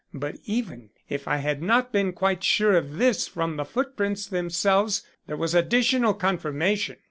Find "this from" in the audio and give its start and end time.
2.97-3.55